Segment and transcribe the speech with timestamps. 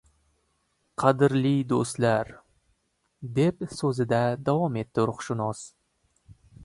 [1.01, 2.31] “Qadrdli doʻstlar,–
[3.37, 5.63] deb soʻzida davom etdi ruhshunos.